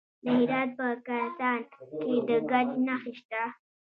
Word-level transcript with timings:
د 0.23 0.25
هرات 0.39 0.69
په 0.77 0.87
کهسان 1.05 1.59
کې 1.71 1.83
د 2.27 2.29
ګچ 2.51 2.69
نښې 2.85 3.11
شته. 3.19 3.43